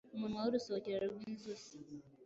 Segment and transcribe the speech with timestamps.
[0.15, 1.63] umunwa w’”urusohokero” rw’inzuz